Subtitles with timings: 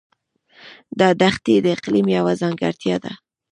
[0.99, 3.11] دا دښتې د اقلیم یوه ځانګړتیا ده.